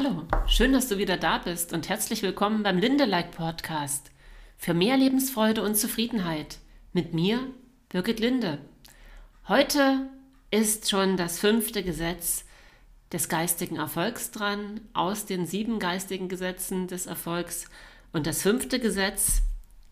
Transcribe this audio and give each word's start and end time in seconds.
Hallo, 0.00 0.22
schön, 0.46 0.72
dass 0.72 0.86
du 0.86 0.96
wieder 0.96 1.16
da 1.16 1.38
bist 1.38 1.72
und 1.72 1.88
herzlich 1.88 2.22
willkommen 2.22 2.62
beim 2.62 2.78
Linde-like 2.78 3.32
Podcast 3.32 4.12
für 4.56 4.72
mehr 4.72 4.96
Lebensfreude 4.96 5.60
und 5.60 5.74
Zufriedenheit 5.74 6.58
mit 6.92 7.14
mir, 7.14 7.40
Birgit 7.88 8.20
Linde. 8.20 8.58
Heute 9.48 10.08
ist 10.52 10.88
schon 10.88 11.16
das 11.16 11.40
fünfte 11.40 11.82
Gesetz 11.82 12.44
des 13.10 13.28
geistigen 13.28 13.74
Erfolgs 13.74 14.30
dran, 14.30 14.82
aus 14.92 15.26
den 15.26 15.46
sieben 15.46 15.80
geistigen 15.80 16.28
Gesetzen 16.28 16.86
des 16.86 17.06
Erfolgs. 17.06 17.68
Und 18.12 18.28
das 18.28 18.42
fünfte 18.42 18.78
Gesetz, 18.78 19.42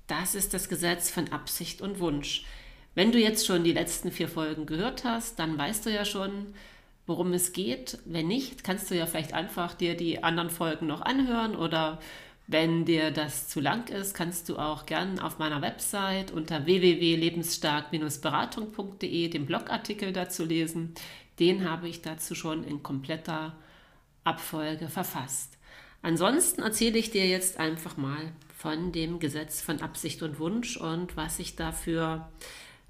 das 0.06 0.36
ist 0.36 0.54
das 0.54 0.68
Gesetz 0.68 1.10
von 1.10 1.32
Absicht 1.32 1.80
und 1.80 1.98
Wunsch. 1.98 2.44
Wenn 2.94 3.10
du 3.10 3.18
jetzt 3.18 3.44
schon 3.44 3.64
die 3.64 3.72
letzten 3.72 4.12
vier 4.12 4.28
Folgen 4.28 4.66
gehört 4.66 5.02
hast, 5.02 5.40
dann 5.40 5.58
weißt 5.58 5.84
du 5.84 5.90
ja 5.90 6.04
schon, 6.04 6.54
worum 7.06 7.32
es 7.32 7.52
geht. 7.52 7.98
Wenn 8.04 8.28
nicht, 8.28 8.62
kannst 8.64 8.90
du 8.90 8.96
ja 8.96 9.06
vielleicht 9.06 9.34
einfach 9.34 9.74
dir 9.74 9.96
die 9.96 10.22
anderen 10.22 10.50
Folgen 10.50 10.86
noch 10.86 11.02
anhören 11.02 11.56
oder 11.56 11.98
wenn 12.48 12.84
dir 12.84 13.10
das 13.10 13.48
zu 13.48 13.58
lang 13.60 13.88
ist, 13.88 14.14
kannst 14.14 14.48
du 14.48 14.56
auch 14.56 14.86
gern 14.86 15.18
auf 15.18 15.40
meiner 15.40 15.62
Website 15.62 16.30
unter 16.30 16.64
www.lebensstark-beratung.de 16.64 19.28
den 19.28 19.46
Blogartikel 19.46 20.12
dazu 20.12 20.44
lesen. 20.44 20.94
Den 21.40 21.68
habe 21.68 21.88
ich 21.88 22.02
dazu 22.02 22.36
schon 22.36 22.62
in 22.62 22.84
kompletter 22.84 23.56
Abfolge 24.22 24.88
verfasst. 24.88 25.58
Ansonsten 26.02 26.62
erzähle 26.62 26.98
ich 26.98 27.10
dir 27.10 27.26
jetzt 27.26 27.58
einfach 27.58 27.96
mal 27.96 28.30
von 28.56 28.92
dem 28.92 29.18
Gesetz 29.18 29.60
von 29.60 29.82
Absicht 29.82 30.22
und 30.22 30.38
Wunsch 30.38 30.76
und 30.76 31.16
was 31.16 31.40
ich 31.40 31.56
dafür 31.56 32.28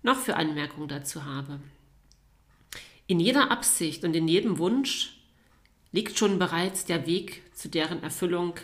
noch 0.03 0.19
für 0.19 0.37
Anmerkungen 0.37 0.89
dazu 0.89 1.25
habe. 1.25 1.61
In 3.09 3.21
jeder 3.21 3.51
Absicht 3.53 4.05
und 4.05 4.17
in 4.17 4.27
jedem 4.27 4.59
Wunsch 4.59 5.21
liegt 5.93 6.19
schon 6.19 6.39
bereits 6.39 6.85
der 6.85 7.07
Weg 7.07 7.43
zu 7.55 7.69
deren 7.69 8.03
Erfüllung. 8.03 8.55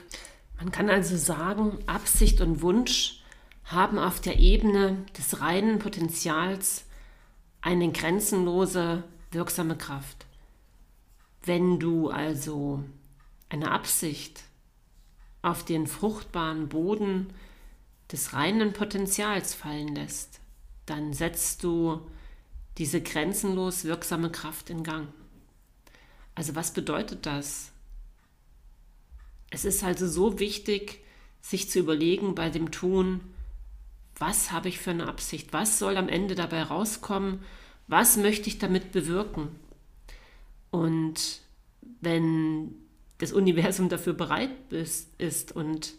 Man 0.58 0.72
kann 0.72 0.90
also 0.90 1.16
sagen, 1.16 1.78
Absicht 1.86 2.40
und 2.40 2.60
Wunsch 2.60 3.22
haben 3.64 3.98
auf 3.98 4.20
der 4.20 4.40
Ebene 4.40 5.04
des 5.16 5.40
reinen 5.40 5.78
Potenzials 5.78 6.86
eine 7.60 7.92
grenzenlose, 7.92 9.04
wirksame 9.30 9.76
Kraft. 9.76 10.26
Wenn 11.44 11.78
du 11.78 12.10
also 12.10 12.82
eine 13.48 13.70
Absicht 13.70 14.42
auf 15.40 15.64
den 15.64 15.86
fruchtbaren 15.86 16.68
Boden 16.68 17.32
des 18.10 18.32
reinen 18.32 18.72
Potenzials 18.72 19.54
fallen 19.54 19.94
lässt, 19.94 20.40
dann 20.86 21.12
setzt 21.12 21.62
du 21.62 22.00
diese 22.78 23.00
grenzenlos 23.00 23.84
wirksame 23.84 24.30
Kraft 24.30 24.70
in 24.70 24.82
Gang. 24.82 25.08
Also 26.34 26.54
was 26.54 26.72
bedeutet 26.72 27.26
das? 27.26 27.72
Es 29.50 29.64
ist 29.64 29.84
also 29.84 30.08
so 30.08 30.38
wichtig, 30.38 31.00
sich 31.42 31.68
zu 31.68 31.78
überlegen 31.80 32.34
bei 32.34 32.48
dem 32.48 32.70
Tun, 32.70 33.20
was 34.16 34.52
habe 34.52 34.68
ich 34.68 34.78
für 34.78 34.92
eine 34.92 35.08
Absicht? 35.08 35.52
Was 35.52 35.78
soll 35.78 35.96
am 35.96 36.08
Ende 36.08 36.34
dabei 36.34 36.62
rauskommen? 36.62 37.40
Was 37.88 38.16
möchte 38.16 38.48
ich 38.48 38.58
damit 38.58 38.92
bewirken? 38.92 39.48
Und 40.70 41.40
wenn 42.00 42.74
das 43.18 43.32
Universum 43.32 43.88
dafür 43.88 44.14
bereit 44.14 44.50
ist 44.70 45.52
und 45.52 45.94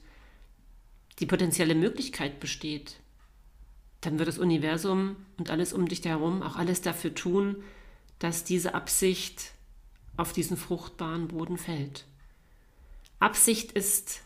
die 1.19 1.25
potenzielle 1.25 1.75
Möglichkeit 1.75 2.39
besteht, 2.39 2.95
dann 4.05 4.19
wird 4.19 4.27
das 4.27 4.37
Universum 4.37 5.15
und 5.37 5.49
alles 5.49 5.73
um 5.73 5.87
dich 5.87 6.03
herum 6.03 6.41
auch 6.41 6.55
alles 6.55 6.81
dafür 6.81 7.13
tun, 7.13 7.63
dass 8.19 8.43
diese 8.43 8.73
Absicht 8.73 9.51
auf 10.17 10.33
diesen 10.33 10.57
fruchtbaren 10.57 11.27
Boden 11.27 11.57
fällt. 11.57 12.05
Absicht 13.19 13.71
ist 13.71 14.21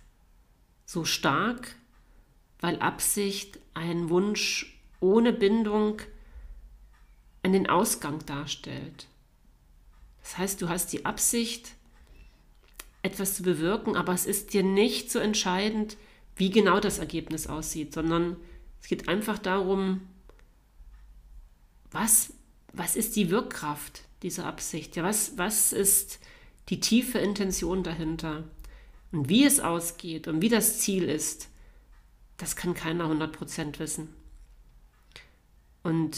so 0.85 1.05
stark, 1.05 1.75
weil 2.59 2.79
Absicht 2.79 3.59
einen 3.73 4.09
Wunsch 4.09 4.79
ohne 4.99 5.31
Bindung 5.31 6.01
an 7.43 7.53
den 7.53 7.69
Ausgang 7.69 8.25
darstellt. 8.25 9.07
Das 10.21 10.37
heißt, 10.37 10.61
du 10.61 10.69
hast 10.69 10.91
die 10.91 11.05
Absicht, 11.05 11.73
etwas 13.03 13.35
zu 13.35 13.43
bewirken, 13.43 13.95
aber 13.95 14.13
es 14.13 14.25
ist 14.25 14.53
dir 14.53 14.63
nicht 14.63 15.11
so 15.11 15.19
entscheidend, 15.19 15.97
wie 16.35 16.49
genau 16.49 16.79
das 16.79 16.99
Ergebnis 16.99 17.47
aussieht, 17.47 17.93
sondern 17.93 18.35
es 18.81 18.87
geht 18.87 19.07
einfach 19.07 19.37
darum, 19.37 20.01
was, 21.91 22.33
was 22.73 22.95
ist 22.95 23.15
die 23.15 23.29
Wirkkraft 23.29 24.03
dieser 24.23 24.45
Absicht? 24.45 24.95
Ja, 24.95 25.03
was, 25.03 25.37
was 25.37 25.73
ist 25.73 26.19
die 26.69 26.79
tiefe 26.79 27.19
Intention 27.19 27.83
dahinter? 27.83 28.43
Und 29.11 29.29
wie 29.29 29.45
es 29.45 29.59
ausgeht 29.59 30.27
und 30.27 30.41
wie 30.41 30.49
das 30.49 30.79
Ziel 30.79 31.03
ist, 31.09 31.49
das 32.37 32.55
kann 32.55 32.73
keiner 32.73 33.05
100% 33.05 33.79
wissen. 33.79 34.13
Und 35.81 36.17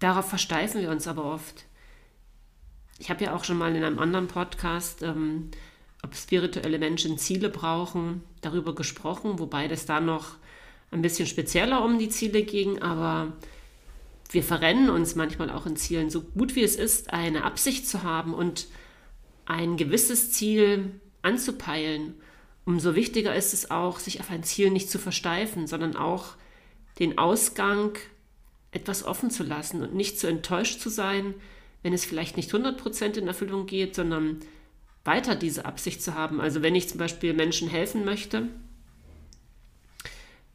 darauf 0.00 0.28
versteifen 0.28 0.80
wir 0.80 0.90
uns 0.90 1.06
aber 1.06 1.24
oft. 1.24 1.64
Ich 2.98 3.10
habe 3.10 3.24
ja 3.24 3.34
auch 3.34 3.44
schon 3.44 3.56
mal 3.56 3.74
in 3.74 3.82
einem 3.82 3.98
anderen 3.98 4.28
Podcast, 4.28 5.02
ähm, 5.02 5.50
ob 6.02 6.14
spirituelle 6.16 6.78
Menschen 6.78 7.16
Ziele 7.18 7.48
brauchen, 7.48 8.22
darüber 8.40 8.74
gesprochen, 8.74 9.38
wobei 9.38 9.68
das 9.68 9.86
da 9.86 10.00
noch 10.00 10.36
ein 10.92 11.02
bisschen 11.02 11.26
spezieller 11.26 11.84
um 11.84 11.98
die 11.98 12.08
Ziele 12.08 12.42
ging, 12.42 12.80
aber 12.80 13.32
wir 14.30 14.42
verrennen 14.42 14.90
uns 14.90 15.14
manchmal 15.14 15.50
auch 15.50 15.66
in 15.66 15.76
Zielen. 15.76 16.10
So 16.10 16.22
gut 16.22 16.54
wie 16.54 16.62
es 16.62 16.76
ist, 16.76 17.12
eine 17.12 17.44
Absicht 17.44 17.88
zu 17.88 18.02
haben 18.02 18.34
und 18.34 18.66
ein 19.46 19.76
gewisses 19.76 20.32
Ziel 20.32 21.00
anzupeilen, 21.22 22.14
umso 22.64 22.94
wichtiger 22.94 23.34
ist 23.34 23.52
es 23.52 23.70
auch, 23.70 23.98
sich 23.98 24.20
auf 24.20 24.30
ein 24.30 24.44
Ziel 24.44 24.70
nicht 24.70 24.90
zu 24.90 24.98
versteifen, 24.98 25.66
sondern 25.66 25.96
auch 25.96 26.36
den 26.98 27.18
Ausgang 27.18 27.98
etwas 28.70 29.04
offen 29.04 29.30
zu 29.30 29.42
lassen 29.42 29.82
und 29.82 29.94
nicht 29.94 30.18
zu 30.18 30.26
enttäuscht 30.26 30.80
zu 30.80 30.88
sein, 30.88 31.34
wenn 31.82 31.92
es 31.92 32.04
vielleicht 32.04 32.36
nicht 32.36 32.52
100% 32.52 33.18
in 33.18 33.26
Erfüllung 33.26 33.66
geht, 33.66 33.94
sondern 33.94 34.38
weiter 35.04 35.34
diese 35.34 35.64
Absicht 35.64 36.00
zu 36.02 36.14
haben. 36.14 36.40
Also 36.40 36.62
wenn 36.62 36.74
ich 36.74 36.88
zum 36.88 36.98
Beispiel 36.98 37.34
Menschen 37.34 37.68
helfen 37.68 38.04
möchte, 38.04 38.48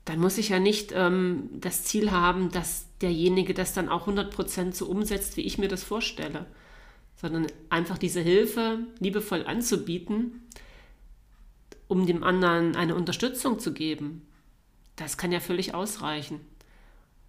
dann 0.08 0.20
muss 0.20 0.38
ich 0.38 0.50
ja 0.50 0.60
nicht 0.60 0.94
ähm, 0.96 1.50
das 1.52 1.84
Ziel 1.84 2.12
haben, 2.12 2.50
dass 2.50 2.88
derjenige 3.02 3.54
das 3.54 3.74
dann 3.74 3.90
auch 3.90 4.08
100% 4.08 4.74
so 4.74 4.86
umsetzt, 4.86 5.36
wie 5.36 5.42
ich 5.42 5.58
mir 5.58 5.68
das 5.68 5.84
vorstelle, 5.84 6.46
sondern 7.18 7.48
einfach 7.70 7.98
diese 7.98 8.22
Hilfe 8.22 8.80
liebevoll 9.00 9.46
anzubieten, 9.46 10.48
um 11.90 12.06
dem 12.06 12.24
anderen 12.24 12.78
eine 12.78 12.96
Unterstützung 12.96 13.60
zu 13.60 13.74
geben. 13.74 14.26
Das 14.96 15.18
kann 15.18 15.34
ja 15.34 15.42
völlig 15.42 15.74
ausreichen. 15.74 16.40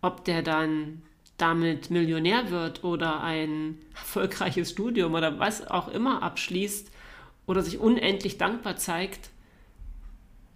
Ob 0.00 0.24
der 0.24 0.42
dann 0.42 1.02
damit 1.36 1.90
Millionär 1.90 2.50
wird 2.50 2.84
oder 2.84 3.22
ein 3.22 3.76
erfolgreiches 3.94 4.70
Studium 4.70 5.14
oder 5.14 5.40
was 5.40 5.66
auch 5.66 5.88
immer 5.88 6.22
abschließt 6.22 6.92
oder 7.46 7.62
sich 7.62 7.78
unendlich 7.78 8.38
dankbar 8.38 8.76
zeigt, 8.76 9.30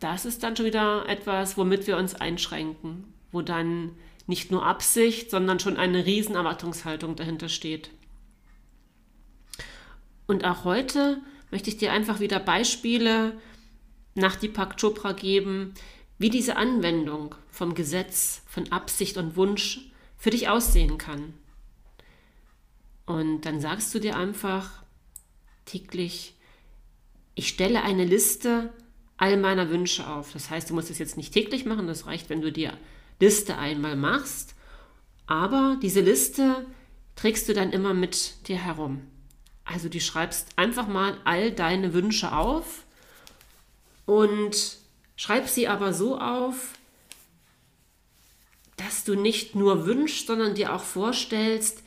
das 0.02 0.24
ist 0.24 0.42
dann 0.42 0.56
schon 0.56 0.66
wieder 0.66 1.08
etwas, 1.08 1.56
womit 1.56 1.86
wir 1.86 1.96
uns 1.96 2.14
einschränken, 2.14 3.12
wo 3.30 3.42
dann 3.42 3.92
nicht 4.26 4.50
nur 4.50 4.64
Absicht, 4.64 5.30
sondern 5.30 5.60
schon 5.60 5.76
eine 5.76 6.06
riesen 6.06 6.34
Erwartungshaltung 6.34 7.16
dahinter 7.16 7.48
steht. 7.48 7.90
Und 10.26 10.44
auch 10.44 10.64
heute 10.64 11.20
möchte 11.50 11.70
ich 11.70 11.76
dir 11.76 11.92
einfach 11.92 12.20
wieder 12.20 12.40
Beispiele 12.40 13.36
nach 14.14 14.36
Deepak 14.36 14.80
Chopra 14.80 15.12
geben, 15.12 15.74
wie 16.18 16.30
diese 16.30 16.56
Anwendung 16.56 17.34
vom 17.50 17.74
Gesetz 17.74 18.42
von 18.46 18.70
Absicht 18.70 19.16
und 19.16 19.36
Wunsch 19.36 19.90
für 20.16 20.30
dich 20.30 20.48
aussehen 20.48 20.98
kann. 20.98 21.34
Und 23.06 23.42
dann 23.42 23.60
sagst 23.60 23.94
du 23.94 23.98
dir 23.98 24.16
einfach 24.16 24.82
täglich, 25.64 26.34
ich 27.34 27.48
stelle 27.48 27.82
eine 27.82 28.04
Liste 28.04 28.72
all 29.16 29.36
meiner 29.36 29.70
Wünsche 29.70 30.06
auf. 30.06 30.32
Das 30.32 30.50
heißt, 30.50 30.70
du 30.70 30.74
musst 30.74 30.90
es 30.90 30.98
jetzt 30.98 31.16
nicht 31.16 31.32
täglich 31.32 31.64
machen, 31.64 31.86
das 31.86 32.06
reicht, 32.06 32.30
wenn 32.30 32.40
du 32.40 32.52
dir 32.52 32.76
Liste 33.20 33.56
einmal 33.58 33.96
machst. 33.96 34.54
Aber 35.26 35.78
diese 35.80 36.00
Liste 36.00 36.66
trägst 37.14 37.48
du 37.48 37.54
dann 37.54 37.72
immer 37.72 37.94
mit 37.94 38.48
dir 38.48 38.56
herum. 38.56 39.02
Also 39.64 39.88
du 39.88 40.00
schreibst 40.00 40.48
einfach 40.56 40.88
mal 40.88 41.16
all 41.24 41.52
deine 41.52 41.94
Wünsche 41.94 42.32
auf 42.32 42.84
und 44.06 44.76
schreib 45.14 45.48
sie 45.48 45.68
aber 45.68 45.92
so 45.92 46.18
auf, 46.18 46.72
dass 48.76 49.04
du 49.04 49.14
nicht 49.14 49.54
nur 49.54 49.86
wünschst, 49.86 50.26
sondern 50.26 50.54
dir 50.54 50.74
auch 50.74 50.82
vorstellst, 50.82 51.82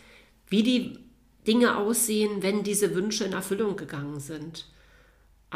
wie 0.48 0.64
die 0.64 1.00
Dinge 1.46 1.78
aussehen, 1.78 2.42
wenn 2.42 2.64
diese 2.64 2.96
Wünsche 2.96 3.26
in 3.26 3.34
Erfüllung 3.34 3.76
gegangen 3.76 4.20
sind. 4.20 4.68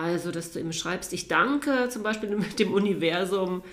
Also, 0.01 0.31
dass 0.31 0.51
du 0.51 0.59
ihm 0.59 0.71
schreibst, 0.71 1.11
ich 1.13 1.27
danke 1.27 1.89
zum 1.89 2.03
Beispiel 2.03 2.29
dem 2.59 2.73
Universum 2.73 3.63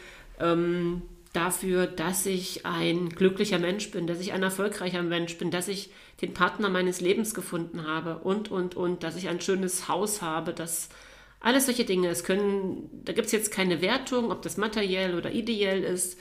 ähm, 0.41 1.03
dafür, 1.33 1.87
dass 1.87 2.27
ich 2.27 2.67
ein 2.67 3.11
glücklicher 3.11 3.59
Mensch 3.59 3.91
bin, 3.91 4.07
dass 4.07 4.21
ich 4.21 4.33
ein 4.33 4.43
erfolgreicher 4.43 5.03
Mensch 5.03 5.37
bin, 5.39 5.51
dass 5.51 5.69
ich 5.69 5.91
den 6.21 6.35
Partner 6.35 6.69
meines 6.69 7.01
Lebens 7.01 7.35
gefunden 7.35 7.87
habe 7.87 8.19
und, 8.19 8.51
und, 8.51 8.75
und, 8.75 9.03
dass 9.03 9.17
ich 9.17 9.29
ein 9.29 9.41
schönes 9.41 9.89
Haus 9.89 10.23
habe, 10.23 10.53
das 10.53 10.89
Alles 11.41 11.67
solche 11.67 11.85
Dinge. 11.85 12.09
Es 12.09 12.25
können, 12.25 12.89
da 13.05 13.13
gibt 13.13 13.27
es 13.27 13.33
jetzt 13.33 13.53
keine 13.53 13.83
Wertung, 13.83 14.33
ob 14.33 14.43
das 14.43 14.57
materiell 14.57 15.15
oder 15.15 15.31
ideell 15.33 15.85
ist. 15.85 16.19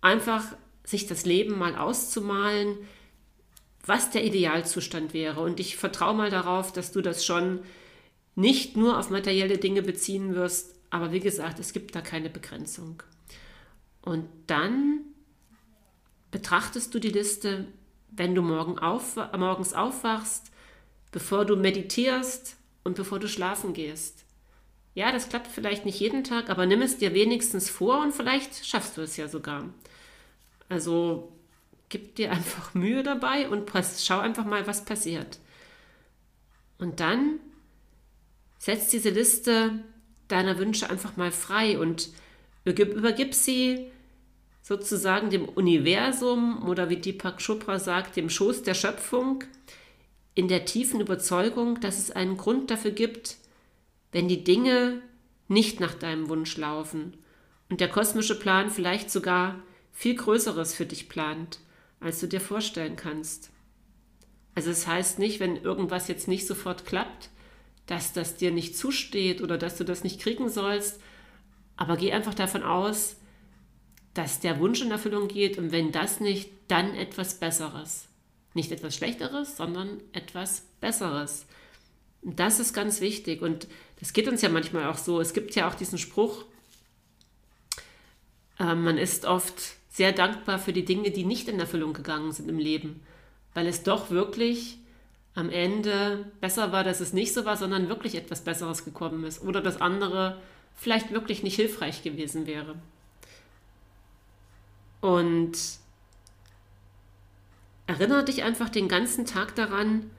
Einfach 0.00 0.44
sich 0.84 1.06
das 1.06 1.24
Leben 1.24 1.58
mal 1.58 1.76
auszumalen, 1.76 2.76
was 3.86 4.10
der 4.10 4.24
Idealzustand 4.24 5.14
wäre. 5.14 5.40
Und 5.40 5.60
ich 5.60 5.76
vertraue 5.76 6.14
mal 6.14 6.30
darauf, 6.30 6.72
dass 6.72 6.92
du 6.92 7.00
das 7.00 7.24
schon 7.24 7.60
nicht 8.38 8.76
nur 8.76 9.00
auf 9.00 9.10
materielle 9.10 9.58
Dinge 9.58 9.82
beziehen 9.82 10.36
wirst, 10.36 10.76
aber 10.90 11.10
wie 11.10 11.18
gesagt, 11.18 11.58
es 11.58 11.72
gibt 11.72 11.96
da 11.96 12.00
keine 12.00 12.30
Begrenzung. 12.30 13.02
Und 14.00 14.28
dann 14.46 15.00
betrachtest 16.30 16.94
du 16.94 17.00
die 17.00 17.10
Liste, 17.10 17.66
wenn 18.12 18.36
du 18.36 18.42
morgen 18.42 18.78
auf, 18.78 19.16
morgens 19.36 19.74
aufwachst, 19.74 20.52
bevor 21.10 21.46
du 21.46 21.56
meditierst 21.56 22.56
und 22.84 22.94
bevor 22.94 23.18
du 23.18 23.26
schlafen 23.26 23.72
gehst. 23.72 24.24
Ja, 24.94 25.10
das 25.10 25.28
klappt 25.28 25.48
vielleicht 25.48 25.84
nicht 25.84 25.98
jeden 25.98 26.22
Tag, 26.22 26.48
aber 26.48 26.64
nimm 26.64 26.80
es 26.80 26.96
dir 26.96 27.14
wenigstens 27.14 27.68
vor 27.68 28.02
und 28.02 28.14
vielleicht 28.14 28.64
schaffst 28.64 28.96
du 28.96 29.00
es 29.00 29.16
ja 29.16 29.26
sogar. 29.26 29.68
Also 30.68 31.32
gib 31.88 32.14
dir 32.14 32.30
einfach 32.30 32.72
Mühe 32.72 33.02
dabei 33.02 33.48
und 33.48 33.68
schau 33.98 34.20
einfach 34.20 34.44
mal, 34.44 34.68
was 34.68 34.84
passiert. 34.84 35.40
Und 36.78 37.00
dann 37.00 37.40
setz 38.58 38.88
diese 38.88 39.10
Liste 39.10 39.82
deiner 40.28 40.58
Wünsche 40.58 40.90
einfach 40.90 41.16
mal 41.16 41.32
frei 41.32 41.78
und 41.78 42.10
übergib 42.64 43.34
sie 43.34 43.90
sozusagen 44.62 45.30
dem 45.30 45.48
Universum 45.48 46.68
oder 46.68 46.90
wie 46.90 46.96
Deepak 46.96 47.38
Chopra 47.38 47.78
sagt, 47.78 48.16
dem 48.16 48.28
Schoß 48.28 48.62
der 48.62 48.74
Schöpfung, 48.74 49.44
in 50.34 50.48
der 50.48 50.66
tiefen 50.66 51.00
Überzeugung, 51.00 51.80
dass 51.80 51.98
es 51.98 52.10
einen 52.10 52.36
Grund 52.36 52.70
dafür 52.70 52.90
gibt, 52.90 53.38
wenn 54.12 54.28
die 54.28 54.44
Dinge 54.44 55.00
nicht 55.48 55.80
nach 55.80 55.94
deinem 55.94 56.28
Wunsch 56.28 56.56
laufen 56.56 57.16
und 57.70 57.80
der 57.80 57.88
kosmische 57.88 58.38
Plan 58.38 58.70
vielleicht 58.70 59.10
sogar 59.10 59.56
viel 59.92 60.14
Größeres 60.14 60.74
für 60.74 60.86
dich 60.86 61.08
plant, 61.08 61.60
als 62.00 62.20
du 62.20 62.28
dir 62.28 62.40
vorstellen 62.40 62.96
kannst. 62.96 63.50
Also 64.54 64.70
es 64.70 64.80
das 64.80 64.86
heißt 64.86 65.18
nicht, 65.18 65.40
wenn 65.40 65.56
irgendwas 65.56 66.08
jetzt 66.08 66.28
nicht 66.28 66.46
sofort 66.46 66.84
klappt, 66.84 67.30
dass 67.88 68.12
das 68.12 68.36
dir 68.36 68.52
nicht 68.52 68.76
zusteht 68.76 69.40
oder 69.40 69.58
dass 69.58 69.76
du 69.76 69.84
das 69.84 70.04
nicht 70.04 70.20
kriegen 70.20 70.48
sollst, 70.48 71.00
aber 71.76 71.96
geh 71.96 72.12
einfach 72.12 72.34
davon 72.34 72.62
aus, 72.62 73.16
dass 74.14 74.40
der 74.40 74.60
Wunsch 74.60 74.82
in 74.82 74.90
Erfüllung 74.90 75.26
geht 75.26 75.58
und 75.58 75.72
wenn 75.72 75.90
das 75.90 76.20
nicht, 76.20 76.50
dann 76.68 76.94
etwas 76.94 77.40
Besseres. 77.40 78.08
Nicht 78.52 78.72
etwas 78.72 78.94
Schlechteres, 78.94 79.56
sondern 79.56 80.00
etwas 80.12 80.66
Besseres. 80.80 81.46
Und 82.20 82.38
das 82.38 82.60
ist 82.60 82.74
ganz 82.74 83.00
wichtig 83.00 83.40
und 83.40 83.68
das 84.00 84.12
geht 84.12 84.28
uns 84.28 84.42
ja 84.42 84.50
manchmal 84.50 84.86
auch 84.86 84.98
so. 84.98 85.20
Es 85.20 85.32
gibt 85.32 85.54
ja 85.54 85.68
auch 85.68 85.74
diesen 85.74 85.98
Spruch, 85.98 86.44
äh, 88.58 88.74
man 88.74 88.98
ist 88.98 89.24
oft 89.24 89.54
sehr 89.88 90.12
dankbar 90.12 90.58
für 90.58 90.74
die 90.74 90.84
Dinge, 90.84 91.10
die 91.10 91.24
nicht 91.24 91.48
in 91.48 91.58
Erfüllung 91.58 91.94
gegangen 91.94 92.32
sind 92.32 92.50
im 92.50 92.58
Leben, 92.58 93.00
weil 93.54 93.66
es 93.66 93.82
doch 93.82 94.10
wirklich 94.10 94.78
am 95.38 95.50
Ende 95.50 96.24
besser 96.40 96.72
war, 96.72 96.82
dass 96.82 96.98
es 96.98 97.12
nicht 97.12 97.32
so 97.32 97.44
war, 97.44 97.56
sondern 97.56 97.88
wirklich 97.88 98.16
etwas 98.16 98.42
Besseres 98.42 98.84
gekommen 98.84 99.22
ist 99.22 99.40
oder 99.40 99.60
das 99.60 99.80
andere 99.80 100.36
vielleicht 100.74 101.12
wirklich 101.12 101.44
nicht 101.44 101.54
hilfreich 101.54 102.02
gewesen 102.02 102.48
wäre. 102.48 102.74
Und 105.00 105.56
erinnere 107.86 108.24
dich 108.24 108.42
einfach 108.42 108.68
den 108.68 108.88
ganzen 108.88 109.26
Tag 109.26 109.54
daran, 109.54 110.10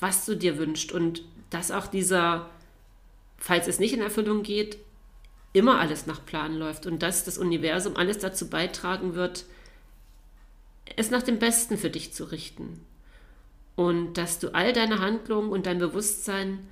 was 0.00 0.24
du 0.24 0.34
dir 0.34 0.56
wünschst 0.56 0.90
und 0.90 1.22
dass 1.50 1.70
auch 1.70 1.86
dieser, 1.86 2.48
falls 3.36 3.68
es 3.68 3.78
nicht 3.78 3.92
in 3.92 4.00
Erfüllung 4.00 4.42
geht, 4.42 4.78
immer 5.52 5.78
alles 5.80 6.06
nach 6.06 6.24
Plan 6.24 6.54
läuft 6.54 6.86
und 6.86 7.02
dass 7.02 7.24
das 7.24 7.36
Universum 7.36 7.94
alles 7.94 8.18
dazu 8.18 8.48
beitragen 8.48 9.14
wird, 9.14 9.44
es 10.96 11.10
nach 11.10 11.22
dem 11.22 11.38
Besten 11.38 11.76
für 11.76 11.90
dich 11.90 12.14
zu 12.14 12.24
richten. 12.24 12.80
Und 13.76 14.14
dass 14.14 14.38
du 14.38 14.54
all 14.54 14.72
deine 14.72 15.00
Handlungen 15.00 15.50
und 15.50 15.66
dein 15.66 15.78
Bewusstsein 15.78 16.66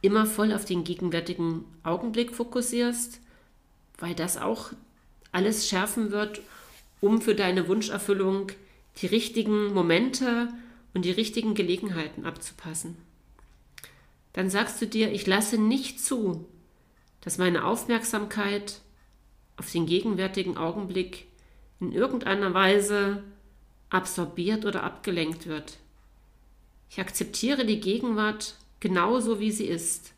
immer 0.00 0.26
voll 0.26 0.52
auf 0.52 0.64
den 0.64 0.84
gegenwärtigen 0.84 1.64
Augenblick 1.82 2.34
fokussierst, 2.34 3.20
weil 3.98 4.14
das 4.14 4.36
auch 4.36 4.72
alles 5.32 5.68
schärfen 5.68 6.10
wird, 6.10 6.42
um 7.00 7.20
für 7.20 7.34
deine 7.34 7.68
Wunscherfüllung 7.68 8.52
die 9.00 9.06
richtigen 9.06 9.72
Momente 9.72 10.48
und 10.92 11.04
die 11.04 11.10
richtigen 11.10 11.54
Gelegenheiten 11.54 12.24
abzupassen. 12.24 12.96
Dann 14.34 14.50
sagst 14.50 14.80
du 14.80 14.86
dir, 14.86 15.12
ich 15.12 15.26
lasse 15.26 15.58
nicht 15.58 16.00
zu, 16.04 16.46
dass 17.20 17.38
meine 17.38 17.64
Aufmerksamkeit 17.64 18.80
auf 19.56 19.70
den 19.70 19.86
gegenwärtigen 19.86 20.56
Augenblick 20.56 21.26
in 21.80 21.92
irgendeiner 21.92 22.52
Weise 22.52 23.22
absorbiert 23.90 24.64
oder 24.64 24.82
abgelenkt 24.82 25.46
wird. 25.46 25.78
Ich 26.90 27.00
akzeptiere 27.00 27.64
die 27.64 27.80
Gegenwart 27.80 28.56
genauso 28.80 29.40
wie 29.40 29.50
sie 29.50 29.66
ist 29.66 30.12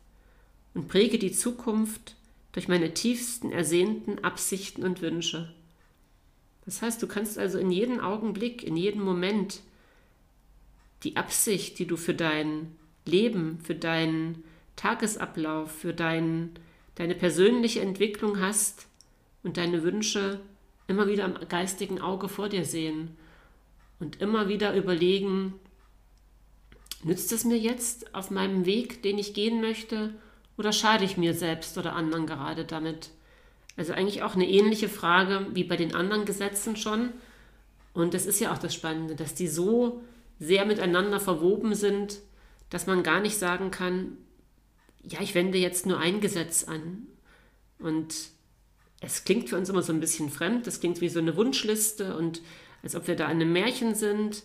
und 0.73 0.87
präge 0.87 1.19
die 1.19 1.31
Zukunft 1.31 2.15
durch 2.51 2.67
meine 2.67 2.93
tiefsten 2.93 3.51
ersehnten 3.51 4.23
Absichten 4.23 4.83
und 4.83 5.01
Wünsche. 5.01 5.53
Das 6.65 6.81
heißt, 6.81 7.01
du 7.01 7.07
kannst 7.07 7.37
also 7.37 7.57
in 7.59 7.71
jedem 7.71 7.99
Augenblick, 7.99 8.63
in 8.63 8.75
jedem 8.75 9.01
Moment 9.01 9.61
die 11.03 11.15
Absicht, 11.15 11.79
die 11.79 11.85
du 11.85 11.97
für 11.97 12.13
dein 12.13 12.75
Leben, 13.05 13.59
für 13.63 13.75
deinen 13.75 14.43
Tagesablauf, 14.75 15.71
für 15.71 15.93
deinen 15.93 16.59
deine 16.97 17.15
persönliche 17.15 17.79
Entwicklung 17.81 18.39
hast 18.39 18.87
und 19.43 19.57
deine 19.57 19.83
Wünsche 19.83 20.39
immer 20.87 21.07
wieder 21.07 21.25
am 21.25 21.35
geistigen 21.47 22.01
Auge 22.01 22.27
vor 22.27 22.49
dir 22.49 22.65
sehen 22.65 23.15
und 23.99 24.21
immer 24.21 24.47
wieder 24.47 24.75
überlegen, 24.75 25.53
nützt 27.03 27.31
es 27.31 27.45
mir 27.45 27.57
jetzt 27.57 28.13
auf 28.13 28.31
meinem 28.31 28.65
Weg, 28.65 29.03
den 29.03 29.17
ich 29.17 29.33
gehen 29.33 29.61
möchte, 29.61 30.13
oder 30.57 30.71
schade 30.71 31.05
ich 31.05 31.17
mir 31.17 31.33
selbst 31.33 31.77
oder 31.77 31.93
anderen 31.93 32.25
gerade 32.25 32.65
damit? 32.65 33.11
Also 33.75 33.93
eigentlich 33.93 34.23
auch 34.23 34.33
eine 34.33 34.49
ähnliche 34.49 34.89
Frage 34.89 35.45
wie 35.53 35.63
bei 35.63 35.77
den 35.77 35.93
anderen 35.93 36.25
Gesetzen 36.25 36.75
schon. 36.75 37.13
Und 37.93 38.15
das 38.15 38.25
ist 38.25 38.39
ja 38.39 38.51
auch 38.51 38.57
das 38.57 38.73
Spannende, 38.73 39.15
dass 39.15 39.35
die 39.35 39.47
so 39.47 40.01
sehr 40.39 40.65
miteinander 40.65 41.19
verwoben 41.19 41.75
sind, 41.75 42.19
dass 42.69 42.87
man 42.87 43.03
gar 43.03 43.21
nicht 43.21 43.37
sagen 43.37 43.71
kann, 43.71 44.17
ja, 45.03 45.21
ich 45.21 45.35
wende 45.35 45.57
jetzt 45.57 45.85
nur 45.85 45.99
ein 45.99 46.21
Gesetz 46.21 46.63
an. 46.63 47.07
Und 47.79 48.15
es 48.99 49.23
klingt 49.23 49.49
für 49.49 49.57
uns 49.57 49.69
immer 49.69 49.83
so 49.83 49.93
ein 49.93 49.99
bisschen 49.99 50.29
fremd, 50.29 50.65
das 50.65 50.79
klingt 50.79 50.99
wie 51.01 51.09
so 51.09 51.19
eine 51.19 51.35
Wunschliste 51.35 52.17
und 52.17 52.41
als 52.87 52.95
ob 52.95 53.07
wir 53.07 53.15
da 53.15 53.25
in 53.25 53.41
einem 53.41 53.51
Märchen 53.51 53.95
sind. 53.95 54.43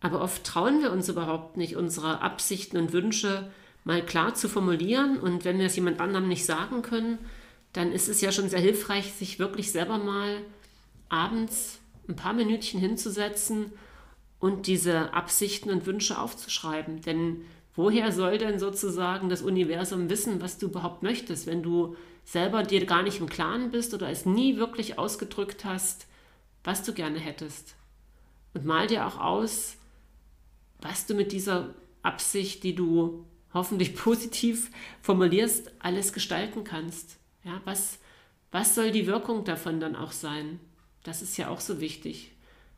Aber 0.00 0.20
oft 0.20 0.42
trauen 0.44 0.82
wir 0.82 0.90
uns 0.90 1.08
überhaupt 1.08 1.56
nicht, 1.56 1.76
unsere 1.76 2.20
Absichten 2.20 2.76
und 2.76 2.92
Wünsche 2.92 3.48
mal 3.84 4.04
klar 4.04 4.34
zu 4.34 4.48
formulieren. 4.48 5.20
Und 5.20 5.44
wenn 5.44 5.58
wir 5.58 5.66
es 5.66 5.76
jemand 5.76 6.00
anderem 6.00 6.26
nicht 6.26 6.44
sagen 6.44 6.82
können, 6.82 7.18
dann 7.72 7.92
ist 7.92 8.08
es 8.08 8.20
ja 8.20 8.32
schon 8.32 8.48
sehr 8.48 8.58
hilfreich, 8.58 9.12
sich 9.12 9.38
wirklich 9.38 9.70
selber 9.70 9.98
mal 9.98 10.38
abends 11.08 11.78
ein 12.08 12.16
paar 12.16 12.32
Minütchen 12.32 12.80
hinzusetzen 12.80 13.70
und 14.40 14.66
diese 14.66 15.14
Absichten 15.14 15.70
und 15.70 15.86
Wünsche 15.86 16.18
aufzuschreiben. 16.18 17.02
Denn 17.02 17.44
Woher 17.76 18.10
soll 18.10 18.38
denn 18.38 18.58
sozusagen 18.58 19.28
das 19.28 19.42
Universum 19.42 20.08
wissen, 20.08 20.40
was 20.40 20.56
du 20.56 20.66
überhaupt 20.66 21.02
möchtest, 21.02 21.46
wenn 21.46 21.62
du 21.62 21.94
selber 22.24 22.62
dir 22.62 22.86
gar 22.86 23.02
nicht 23.02 23.20
im 23.20 23.28
Klaren 23.28 23.70
bist 23.70 23.92
oder 23.92 24.08
es 24.08 24.24
nie 24.24 24.56
wirklich 24.56 24.98
ausgedrückt 24.98 25.66
hast, 25.66 26.06
was 26.66 26.82
du 26.82 26.92
gerne 26.92 27.18
hättest? 27.18 27.74
Und 28.52 28.64
mal 28.64 28.86
dir 28.86 29.06
auch 29.06 29.18
aus, 29.18 29.76
was 30.80 31.06
du 31.06 31.14
mit 31.14 31.32
dieser 31.32 31.74
Absicht, 32.02 32.62
die 32.64 32.74
du 32.74 33.24
hoffentlich 33.54 33.94
positiv 33.96 34.70
formulierst, 35.00 35.70
alles 35.78 36.12
gestalten 36.12 36.64
kannst. 36.64 37.18
Ja, 37.44 37.60
was, 37.64 37.98
was 38.50 38.74
soll 38.74 38.90
die 38.90 39.06
Wirkung 39.06 39.44
davon 39.44 39.80
dann 39.80 39.96
auch 39.96 40.12
sein? 40.12 40.60
Das 41.04 41.22
ist 41.22 41.36
ja 41.36 41.48
auch 41.48 41.60
so 41.60 41.80
wichtig. 41.80 42.32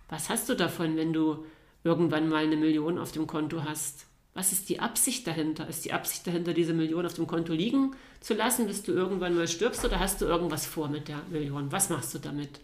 Was 0.09 0.29
hast 0.29 0.49
du 0.49 0.55
davon, 0.55 0.97
wenn 0.97 1.13
du 1.13 1.45
irgendwann 1.85 2.29
mal 2.29 2.45
eine 2.45 2.57
Million 2.57 2.99
auf 2.99 3.13
dem 3.13 3.27
Konto 3.27 3.65
hast? 3.65 4.07
Was 4.35 4.53
ist 4.53 4.69
die 4.69 4.81
Absicht 4.81 5.27
dahinter? 5.27 5.67
Ist 5.67 5.85
die 5.85 5.93
Absicht 5.93 6.27
dahinter, 6.27 6.53
diese 6.53 6.75
Million 6.75 7.07
auf 7.07 7.15
dem 7.15 7.27
Konto 7.27 7.53
liegen 7.53 7.97
zu 8.21 8.35
lassen, 8.35 8.67
bis 8.67 8.83
du 8.83 8.93
irgendwann 8.93 9.35
mal 9.35 9.49
stirbst 9.49 9.85
oder 9.85 9.99
hast 9.99 10.21
du 10.21 10.27
irgendwas 10.27 10.67
vor 10.67 10.89
mit 10.89 11.09
der 11.09 11.23
Million? 11.31 11.73
Was 11.73 11.89
machst 11.89 12.15
du 12.15 12.19
damit? 12.19 12.61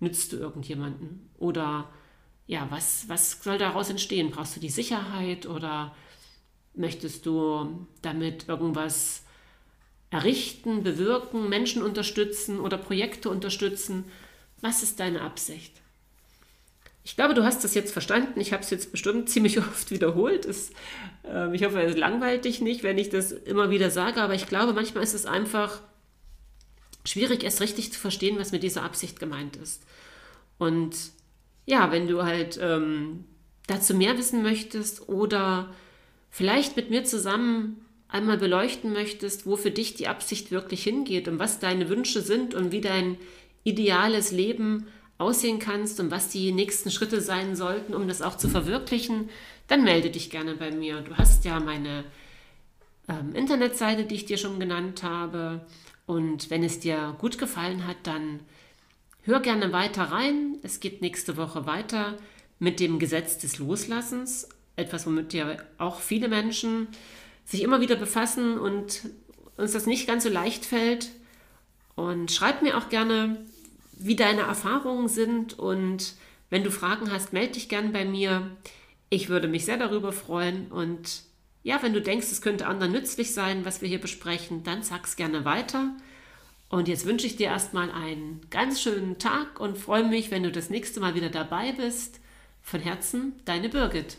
Nützt 0.00 0.32
du 0.32 0.36
irgendjemanden? 0.36 1.30
Oder 1.38 1.88
ja, 2.46 2.66
was, 2.70 3.08
was 3.08 3.42
soll 3.42 3.58
daraus 3.58 3.90
entstehen? 3.90 4.30
Brauchst 4.30 4.56
du 4.56 4.60
die 4.60 4.70
Sicherheit 4.70 5.46
oder 5.46 5.94
möchtest 6.74 7.26
du 7.26 7.86
damit 8.02 8.48
irgendwas 8.48 9.24
errichten, 10.10 10.82
bewirken, 10.82 11.48
Menschen 11.48 11.82
unterstützen 11.82 12.58
oder 12.58 12.76
Projekte 12.76 13.30
unterstützen? 13.30 14.04
Was 14.60 14.82
ist 14.82 14.98
deine 15.00 15.20
Absicht? 15.20 15.80
Ich 17.02 17.16
glaube, 17.16 17.34
du 17.34 17.44
hast 17.44 17.64
das 17.64 17.74
jetzt 17.74 17.92
verstanden. 17.92 18.40
Ich 18.40 18.52
habe 18.52 18.62
es 18.62 18.70
jetzt 18.70 18.90
bestimmt 18.92 19.28
ziemlich 19.28 19.58
oft 19.58 19.90
wiederholt. 19.90 20.44
Es, 20.44 20.70
äh, 21.24 21.54
ich 21.54 21.64
hoffe, 21.64 21.80
es 21.80 21.96
langweilt 21.96 22.44
dich 22.44 22.60
nicht, 22.60 22.82
wenn 22.82 22.98
ich 22.98 23.10
das 23.10 23.32
immer 23.32 23.70
wieder 23.70 23.90
sage, 23.90 24.20
aber 24.20 24.34
ich 24.34 24.46
glaube, 24.46 24.72
manchmal 24.72 25.02
ist 25.02 25.14
es 25.14 25.26
einfach 25.26 25.80
schwierig, 27.04 27.42
erst 27.42 27.60
richtig 27.60 27.92
zu 27.92 27.98
verstehen, 27.98 28.38
was 28.38 28.52
mit 28.52 28.62
dieser 28.62 28.82
Absicht 28.82 29.18
gemeint 29.18 29.56
ist. 29.56 29.82
Und 30.58 30.94
ja, 31.66 31.90
wenn 31.92 32.06
du 32.06 32.22
halt 32.24 32.58
ähm, 32.60 33.24
dazu 33.66 33.94
mehr 33.94 34.18
wissen 34.18 34.42
möchtest 34.42 35.08
oder 35.08 35.72
vielleicht 36.30 36.76
mit 36.76 36.90
mir 36.90 37.04
zusammen 37.04 37.84
einmal 38.08 38.38
beleuchten 38.38 38.92
möchtest, 38.92 39.46
wo 39.46 39.56
für 39.56 39.70
dich 39.70 39.94
die 39.94 40.08
Absicht 40.08 40.50
wirklich 40.50 40.82
hingeht 40.82 41.28
und 41.28 41.38
was 41.38 41.60
deine 41.60 41.88
Wünsche 41.88 42.22
sind 42.22 42.54
und 42.54 42.72
wie 42.72 42.80
dein 42.80 43.16
ideales 43.62 44.32
Leben 44.32 44.86
aussehen 45.18 45.58
kannst 45.58 46.00
und 46.00 46.10
was 46.10 46.28
die 46.28 46.50
nächsten 46.50 46.90
Schritte 46.90 47.20
sein 47.20 47.54
sollten, 47.54 47.94
um 47.94 48.08
das 48.08 48.22
auch 48.22 48.36
zu 48.36 48.48
verwirklichen, 48.48 49.28
dann 49.68 49.84
melde 49.84 50.10
dich 50.10 50.30
gerne 50.30 50.54
bei 50.54 50.70
mir. 50.70 51.02
Du 51.02 51.16
hast 51.16 51.44
ja 51.44 51.60
meine 51.60 52.04
ähm, 53.08 53.34
Internetseite, 53.34 54.04
die 54.04 54.14
ich 54.16 54.24
dir 54.24 54.38
schon 54.38 54.58
genannt 54.58 55.02
habe. 55.02 55.60
Und 56.10 56.50
wenn 56.50 56.64
es 56.64 56.80
dir 56.80 57.14
gut 57.18 57.38
gefallen 57.38 57.86
hat, 57.86 57.98
dann 58.02 58.40
hör 59.22 59.38
gerne 59.38 59.72
weiter 59.72 60.02
rein. 60.02 60.56
Es 60.64 60.80
geht 60.80 61.02
nächste 61.02 61.36
Woche 61.36 61.66
weiter 61.66 62.18
mit 62.58 62.80
dem 62.80 62.98
Gesetz 62.98 63.38
des 63.38 63.58
Loslassens. 63.58 64.48
Etwas, 64.74 65.06
womit 65.06 65.32
ja 65.34 65.56
auch 65.78 66.00
viele 66.00 66.26
Menschen 66.26 66.88
sich 67.44 67.62
immer 67.62 67.80
wieder 67.80 67.94
befassen 67.94 68.58
und 68.58 69.02
uns 69.56 69.70
das 69.70 69.86
nicht 69.86 70.08
ganz 70.08 70.24
so 70.24 70.30
leicht 70.30 70.66
fällt. 70.66 71.10
Und 71.94 72.32
schreib 72.32 72.62
mir 72.62 72.76
auch 72.76 72.88
gerne, 72.88 73.46
wie 73.92 74.16
deine 74.16 74.40
Erfahrungen 74.40 75.06
sind 75.06 75.60
und 75.60 76.14
wenn 76.48 76.64
du 76.64 76.72
Fragen 76.72 77.12
hast, 77.12 77.32
melde 77.32 77.52
dich 77.52 77.68
gern 77.68 77.92
bei 77.92 78.04
mir. 78.04 78.50
Ich 79.10 79.28
würde 79.28 79.46
mich 79.46 79.64
sehr 79.64 79.76
darüber 79.76 80.10
freuen 80.10 80.72
und 80.72 81.22
ja, 81.62 81.82
wenn 81.82 81.92
du 81.92 82.00
denkst, 82.00 82.28
es 82.30 82.42
könnte 82.42 82.66
anderen 82.66 82.92
nützlich 82.92 83.34
sein, 83.34 83.64
was 83.64 83.82
wir 83.82 83.88
hier 83.88 84.00
besprechen, 84.00 84.62
dann 84.62 84.82
sag's 84.82 85.16
gerne 85.16 85.44
weiter. 85.44 85.94
Und 86.68 86.88
jetzt 86.88 87.04
wünsche 87.04 87.26
ich 87.26 87.36
dir 87.36 87.48
erstmal 87.48 87.90
einen 87.90 88.40
ganz 88.48 88.80
schönen 88.80 89.18
Tag 89.18 89.58
und 89.58 89.76
freue 89.76 90.04
mich, 90.04 90.30
wenn 90.30 90.44
du 90.44 90.52
das 90.52 90.70
nächste 90.70 91.00
Mal 91.00 91.14
wieder 91.14 91.28
dabei 91.28 91.72
bist. 91.72 92.20
Von 92.62 92.80
Herzen, 92.80 93.32
deine 93.44 93.68
Birgit. 93.68 94.18